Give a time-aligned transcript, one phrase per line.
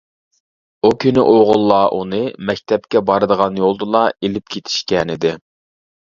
[0.83, 5.37] ئۇ كۈنى ئوغۇللار ئۇنى مەكتەپكە بارىدىغان يولدىلا ئېلىپ كېتىشكەنىدى.